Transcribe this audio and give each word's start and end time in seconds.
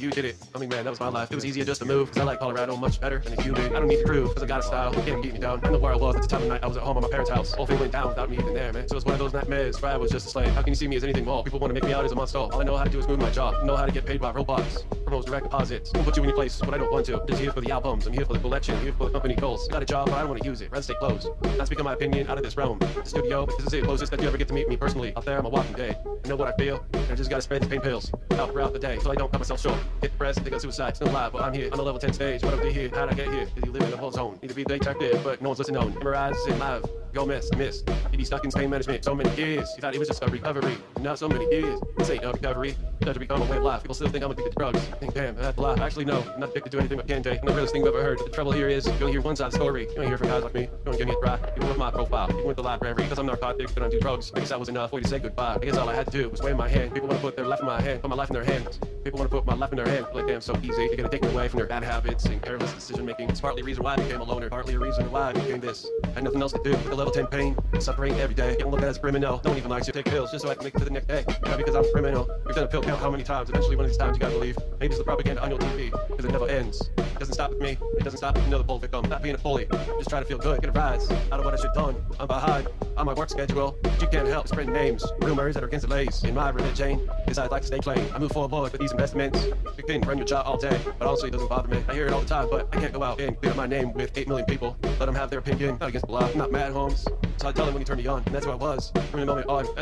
You 0.00 0.10
did 0.10 0.24
it. 0.24 0.36
I 0.54 0.58
mean, 0.58 0.68
man, 0.68 0.84
that 0.84 0.90
was 0.90 1.00
my 1.00 1.08
life. 1.08 1.30
It 1.30 1.34
was 1.34 1.44
easier 1.44 1.64
just 1.64 1.80
to 1.80 1.86
move, 1.86 2.10
cause 2.10 2.18
I 2.18 2.24
like 2.24 2.38
Colorado 2.38 2.76
much 2.76 3.00
better 3.00 3.18
than 3.18 3.44
you 3.44 3.52
did. 3.52 3.72
I 3.72 3.78
don't 3.78 3.88
need 3.88 4.00
to 4.00 4.06
prove, 4.06 4.34
cause 4.34 4.42
I 4.42 4.46
got 4.46 4.60
a 4.60 4.62
style. 4.62 4.94
You 4.94 5.02
can't 5.02 5.22
keep 5.22 5.32
me 5.34 5.38
down. 5.38 5.60
I 5.64 5.70
know 5.70 5.78
where 5.78 5.92
I 5.92 5.96
was 5.96 6.16
at 6.16 6.22
the 6.22 6.28
time 6.28 6.42
of 6.42 6.48
night. 6.48 6.62
I 6.62 6.66
was 6.66 6.76
at 6.76 6.82
home 6.82 6.96
at 6.96 7.02
my 7.02 7.08
parents' 7.08 7.30
house. 7.30 7.52
Whole 7.52 7.66
thing 7.66 7.78
went 7.78 7.92
down 7.92 8.08
without 8.08 8.30
me 8.30 8.38
even 8.38 8.54
there, 8.54 8.72
man. 8.72 8.88
So 8.88 8.96
it's 8.96 9.04
one 9.04 9.14
of 9.14 9.18
those 9.18 9.32
nightmares 9.32 9.80
where 9.82 9.92
I 9.92 9.96
was 9.96 10.10
just 10.10 10.26
a 10.26 10.30
slave. 10.30 10.52
How 10.54 10.62
can 10.62 10.70
you 10.70 10.76
see 10.76 10.88
me 10.88 10.96
as 10.96 11.04
anything 11.04 11.24
more? 11.24 11.42
People 11.44 11.58
want 11.58 11.70
to 11.70 11.74
make 11.74 11.84
me 11.84 11.92
out 11.92 12.04
as 12.04 12.12
a 12.12 12.14
monster. 12.14 12.38
All 12.38 12.60
I 12.60 12.64
know 12.64 12.76
how 12.76 12.84
to 12.84 12.90
do 12.90 12.98
is 12.98 13.08
move 13.08 13.20
my 13.20 13.30
jaw. 13.30 13.62
Know 13.64 13.76
how 13.76 13.86
to 13.86 13.92
get 13.92 14.06
paid 14.06 14.20
by 14.20 14.30
robots. 14.32 14.84
Promos, 15.12 15.26
direct 15.26 15.44
deposits. 15.44 15.90
I'll 15.94 16.04
put 16.04 16.16
you 16.16 16.22
in 16.22 16.30
your 16.30 16.36
place 16.36 16.58
when 16.62 16.72
I 16.72 16.78
don't 16.78 16.90
want 16.90 17.04
to. 17.06 17.22
Just 17.26 17.40
here 17.40 17.52
for 17.52 17.60
the 17.60 17.70
albums. 17.70 18.06
I'm 18.06 18.14
here 18.14 18.24
for 18.24 18.32
the 18.32 18.38
collection. 18.38 18.80
Here 18.80 18.92
for 18.92 19.04
the 19.04 19.10
company 19.10 19.34
goals. 19.34 19.68
Got 19.68 19.82
a 19.82 19.84
job, 19.84 20.06
but 20.06 20.14
I 20.14 20.20
don't 20.20 20.30
want 20.30 20.42
to 20.42 20.48
use 20.48 20.62
it. 20.62 20.70
Rather 20.70 20.82
stay 20.82 20.94
closed. 20.94 21.28
Not 21.58 21.66
speaking 21.66 21.84
my 21.84 21.92
opinion 21.92 22.28
out 22.28 22.38
of 22.38 22.44
this 22.44 22.56
realm. 22.56 22.78
The 22.78 23.04
studio, 23.04 23.44
this 23.44 23.66
is 23.66 23.74
it. 23.74 23.84
Closest 23.84 24.10
that 24.10 24.22
you 24.22 24.28
ever 24.28 24.38
get 24.38 24.48
to 24.48 24.54
meet 24.54 24.68
me 24.68 24.76
personally. 24.78 25.14
Out 25.14 25.26
there, 25.26 25.38
I'm 25.38 25.44
a 25.44 25.50
walking 25.50 25.74
day. 25.74 25.94
I 26.24 26.28
know 26.28 26.36
what 26.36 26.48
I 26.48 26.56
feel. 26.56 26.82
And 26.94 27.12
I 27.12 27.14
just 27.14 27.28
gotta 27.28 27.42
spread 27.42 27.60
these 27.60 27.68
pain 27.68 27.82
pills 27.82 28.10
out 28.32 28.52
throughout 28.52 28.72
the 28.72 28.78
day. 28.78 28.98
So 29.00 29.10
I 29.10 29.14
don't 29.14 29.30
cut 29.30 29.40
myself 29.40 29.60
short. 29.60 29.78
Hit 30.00 30.12
depressed, 30.12 30.40
think 30.40 30.54
of 30.54 30.62
suicide. 30.62 30.96
Still 30.96 31.10
alive, 31.10 31.32
but 31.32 31.42
I'm 31.42 31.52
here 31.52 31.68
on 31.70 31.76
the 31.76 31.84
level 31.84 32.00
10 32.00 32.14
stage. 32.14 32.42
What 32.42 32.54
up 32.54 32.62
to 32.62 32.72
here? 32.72 32.88
How'd 32.88 33.10
I 33.10 33.14
get 33.14 33.28
here? 33.28 33.46
Did 33.54 33.66
you 33.66 33.72
live 33.72 33.82
in 33.82 33.92
a 33.92 33.96
whole 33.98 34.12
zone? 34.12 34.38
Need 34.40 34.48
to 34.48 34.54
be 34.54 34.64
detective, 34.64 35.20
but 35.22 35.42
no 35.42 35.50
one's 35.50 35.58
listening 35.58 35.76
on. 35.76 35.92
Memorize 35.92 36.36
and 36.48 36.58
live. 36.58 36.86
Go 37.12 37.26
miss, 37.26 37.52
miss. 37.58 37.82
You 38.10 38.16
be 38.16 38.24
stuck 38.24 38.42
in 38.46 38.50
pain 38.50 38.70
management 38.70 39.04
so 39.04 39.14
many 39.14 39.28
years. 39.36 39.70
You 39.76 39.82
thought 39.82 39.94
it 39.94 39.98
was 39.98 40.08
just 40.08 40.22
a 40.22 40.26
recovery. 40.28 40.78
Now 41.00 41.14
so 41.14 41.28
many 41.28 41.44
years. 41.54 41.78
This 41.98 42.08
ain't 42.08 42.24
a 42.24 42.32
recovery. 42.32 42.74
It 43.02 43.12
to 43.12 43.18
become 43.18 43.42
a 43.42 43.44
way 43.46 43.58
of 43.58 43.64
life. 43.64 43.82
People 43.82 43.94
still 43.94 44.08
think 44.08 44.24
I'm 44.24 44.30
addicted 44.30 44.52
to 44.52 44.56
drugs. 44.56 44.80
Think, 45.02 45.14
damn, 45.14 45.34
that's 45.34 45.58
a 45.58 45.60
lie. 45.60 45.74
Actually, 45.84 46.04
no. 46.04 46.24
I'm 46.32 46.38
not 46.38 46.50
addicted 46.50 46.70
to 46.70 46.76
do 46.76 46.78
anything 46.78 46.96
but 46.96 47.08
Kente. 47.08 47.36
I'm 47.40 47.44
the 47.44 47.52
realest 47.52 47.72
thing 47.72 47.84
you've 47.84 47.92
ever 47.92 48.04
heard. 48.04 48.20
The 48.20 48.30
trouble 48.30 48.52
here 48.52 48.68
is, 48.68 48.86
you 48.86 48.92
only 49.00 49.10
hear 49.10 49.20
one 49.20 49.34
side 49.34 49.46
of 49.46 49.50
the 49.50 49.58
story. 49.58 49.88
You 49.88 49.96
don't 49.96 50.06
hear 50.06 50.16
from 50.16 50.28
guys 50.28 50.44
like 50.44 50.54
me. 50.54 50.60
You 50.60 50.68
don't 50.84 50.96
give 50.96 51.08
me 51.08 51.14
a 51.14 51.20
try. 51.20 51.40
Even 51.56 51.68
with 51.70 51.76
my 51.76 51.90
profile. 51.90 52.30
Even 52.30 52.44
with 52.44 52.56
the 52.56 52.62
library. 52.62 52.94
Because 52.94 53.18
I'm 53.18 53.26
narcotic, 53.26 53.74
but 53.74 53.82
I 53.82 53.88
do 53.88 53.98
drugs. 53.98 54.30
I 54.32 54.38
guess 54.38 54.50
that 54.50 54.60
was 54.60 54.68
enough 54.68 54.92
you 54.92 55.00
to 55.00 55.08
say 55.08 55.18
goodbye. 55.18 55.56
I 55.60 55.64
guess 55.64 55.76
all 55.76 55.88
I 55.88 55.94
had 55.96 56.06
to 56.06 56.12
do 56.12 56.28
was 56.28 56.40
wave 56.40 56.56
my 56.56 56.68
hand. 56.68 56.94
People 56.94 57.08
want 57.08 57.18
to 57.20 57.26
put 57.26 57.34
their 57.34 57.46
life 57.46 57.58
in 57.58 57.66
my 57.66 57.82
hand. 57.82 58.00
Put 58.00 58.10
my 58.10 58.14
life 58.16 58.30
in 58.30 58.34
their 58.34 58.44
hands. 58.44 58.78
People 59.02 59.18
want 59.18 59.28
to 59.28 59.36
put 59.36 59.44
my 59.44 59.56
life 59.56 59.72
in 59.72 59.76
their 59.76 59.88
hand. 59.88 60.06
Like, 60.14 60.28
damn, 60.28 60.40
so 60.40 60.56
easy. 60.62 60.84
You're 60.84 60.94
gonna 60.94 61.08
take 61.08 61.22
me 61.22 61.30
away 61.30 61.48
from 61.48 61.58
their 61.58 61.66
bad 61.66 61.82
habits 61.82 62.26
and 62.26 62.40
careless 62.40 62.72
decision 62.72 63.04
making. 63.04 63.28
It's 63.28 63.40
partly 63.40 63.62
a 63.62 63.64
reason 63.64 63.82
why 63.82 63.94
I 63.94 63.96
became 63.96 64.20
a 64.20 64.24
loner. 64.24 64.48
Partly 64.50 64.74
a 64.74 64.78
reason 64.78 65.10
why 65.10 65.30
I 65.30 65.32
became 65.32 65.58
this. 65.58 65.84
I 66.04 66.10
had 66.10 66.22
nothing 66.22 66.40
else 66.40 66.52
to 66.52 66.60
do. 66.62 66.70
With 66.70 66.92
a 66.92 66.94
level 66.94 67.12
10 67.12 67.26
pain. 67.26 67.56
Suffering 67.80 68.14
every 68.20 68.36
day. 68.36 68.52
Getting 68.52 68.70
looked 68.70 68.84
at 68.84 68.88
as 68.88 68.98
criminal. 68.98 69.40
No 69.44 69.50
one 69.50 69.58
even 69.58 69.70
likes 69.70 69.88
you. 69.88 69.92
Take 69.92 70.04
pills 70.04 70.30
just 70.30 70.44
so 70.44 70.50
I 70.50 70.54
can 70.54 70.62
make 70.62 70.76
it 70.76 70.78
to 70.78 70.84
the 70.84 70.92
next 70.92 71.08
day. 71.08 71.24
Not 71.44 71.58
because 71.58 71.74
I'm 71.74 71.90
criminal. 71.90 72.28
You've 72.46 72.54
done 72.54 72.64
a 72.64 72.68
pill 72.68 72.82
count 72.82 73.00
how 73.00 73.10
many 73.10 73.24
times. 73.24 73.48
Eventually, 73.48 73.74
one 73.74 73.86
of 73.86 73.90
these 73.90 73.98
times, 73.98 74.16
you 74.16 74.20
gotta 74.20 74.34
believe. 74.34 74.56
Maybe 74.78 74.91
it's 74.92 74.98
the 74.98 75.04
propaganda 75.04 75.42
on 75.42 75.50
your 75.50 75.58
TV. 75.58 75.90
Because 76.08 76.24
it 76.24 76.32
never 76.32 76.48
ends. 76.48 76.90
It 76.98 77.18
doesn't 77.18 77.34
stop 77.34 77.50
with 77.50 77.60
me. 77.60 77.78
It 77.98 78.04
doesn't 78.04 78.18
stop 78.18 78.34
with 78.34 78.46
another 78.46 78.64
bull 78.64 78.78
victim. 78.78 79.08
Not 79.08 79.22
being 79.22 79.34
a 79.34 79.38
bully. 79.38 79.66
Just 79.98 80.10
trying 80.10 80.22
to 80.22 80.28
feel 80.28 80.38
good. 80.38 80.60
Get 80.60 80.68
a 80.68 80.72
rise 80.72 81.10
out 81.10 81.38
of 81.40 81.44
what 81.44 81.54
I 81.54 81.56
should 81.56 81.72
done. 81.72 81.96
I'm 82.20 82.26
behind 82.26 82.68
on 82.96 83.06
my 83.06 83.14
work 83.14 83.30
schedule. 83.30 83.76
But 83.82 84.00
you 84.00 84.08
can't 84.08 84.28
help 84.28 84.48
spreading 84.48 84.72
names. 84.72 85.04
Rumors 85.20 85.54
that 85.54 85.64
are 85.64 85.66
against 85.66 85.88
the 85.88 85.94
lays. 85.94 86.22
In 86.24 86.34
my 86.34 86.50
religion, 86.50 87.08
is 87.26 87.38
I'd 87.38 87.50
like 87.50 87.62
to 87.62 87.68
stay 87.68 87.78
plain. 87.78 88.06
I 88.14 88.18
move 88.18 88.32
forward 88.32 88.72
with 88.72 88.80
these 88.80 88.92
investments. 88.92 89.46
You 89.76 89.84
can 89.84 90.02
run 90.02 90.18
your 90.18 90.26
job 90.26 90.46
all 90.46 90.58
day. 90.58 90.78
But 90.98 91.08
honestly, 91.08 91.28
it 91.28 91.32
doesn't 91.32 91.48
bother 91.48 91.68
me. 91.68 91.82
I 91.88 91.94
hear 91.94 92.06
it 92.06 92.12
all 92.12 92.20
the 92.20 92.26
time, 92.26 92.48
but 92.50 92.68
I 92.72 92.80
can't 92.80 92.92
go 92.92 93.02
out 93.02 93.20
and 93.20 93.40
clear 93.40 93.54
my 93.54 93.66
name 93.66 93.94
with 93.94 94.16
8 94.16 94.28
million 94.28 94.46
people. 94.46 94.76
Let 94.82 95.06
them 95.06 95.14
have 95.14 95.30
their 95.30 95.38
opinion. 95.38 95.78
Not 95.80 95.88
against 95.88 96.06
the 96.06 96.12
law. 96.12 96.28
I'm 96.28 96.36
not 96.36 96.52
mad, 96.52 96.72
Holmes. 96.72 97.06
So 97.38 97.48
I 97.48 97.52
tell 97.52 97.64
them 97.64 97.74
when 97.74 97.80
you 97.80 97.86
turn 97.86 97.98
me 97.98 98.06
on. 98.06 98.22
And 98.26 98.34
that's 98.34 98.44
who 98.44 98.52
I 98.52 98.56
was. 98.56 98.92
From 99.10 99.20
the 99.20 99.26
moment 99.26 99.48
on. 99.48 99.64
That's 99.64 99.78